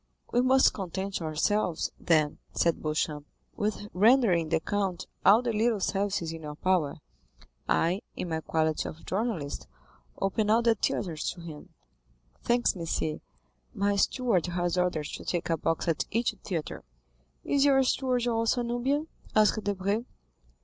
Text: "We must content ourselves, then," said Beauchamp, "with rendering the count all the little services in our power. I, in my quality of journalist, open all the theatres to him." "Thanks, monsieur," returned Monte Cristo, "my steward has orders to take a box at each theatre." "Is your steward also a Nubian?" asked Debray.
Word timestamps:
"We 0.33 0.41
must 0.41 0.73
content 0.73 1.21
ourselves, 1.21 1.91
then," 1.99 2.39
said 2.53 2.81
Beauchamp, 2.81 3.27
"with 3.55 3.87
rendering 3.93 4.49
the 4.49 4.59
count 4.59 5.05
all 5.23 5.43
the 5.43 5.53
little 5.53 5.79
services 5.79 6.33
in 6.33 6.43
our 6.43 6.55
power. 6.55 6.95
I, 7.69 8.01
in 8.15 8.29
my 8.29 8.39
quality 8.41 8.89
of 8.89 9.05
journalist, 9.05 9.67
open 10.17 10.49
all 10.49 10.63
the 10.63 10.73
theatres 10.73 11.29
to 11.33 11.41
him." 11.41 11.69
"Thanks, 12.41 12.75
monsieur," 12.75 13.05
returned 13.05 13.21
Monte 13.75 13.89
Cristo, 13.89 13.89
"my 13.91 13.95
steward 13.95 14.45
has 14.47 14.75
orders 14.75 15.11
to 15.11 15.23
take 15.23 15.51
a 15.51 15.55
box 15.57 15.87
at 15.87 16.05
each 16.09 16.33
theatre." 16.43 16.83
"Is 17.43 17.63
your 17.63 17.83
steward 17.83 18.25
also 18.27 18.61
a 18.61 18.63
Nubian?" 18.63 19.07
asked 19.35 19.63
Debray. 19.63 20.03